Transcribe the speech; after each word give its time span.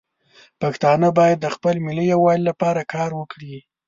پښتانه 0.61 1.07
باید 1.19 1.37
د 1.41 1.47
خپل 1.55 1.75
ملي 1.85 2.05
یووالي 2.13 2.43
لپاره 2.49 2.81
کار 2.93 3.09
وکړي. 3.19 3.55